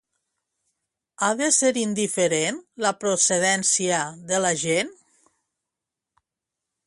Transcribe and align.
Ha 1.25 1.29
de 1.41 1.49
ser 1.57 1.69
indiferent 1.81 2.57
la 2.85 2.93
procedència 3.03 4.01
de 4.33 4.41
la 4.47 4.53
gent? 4.67 4.93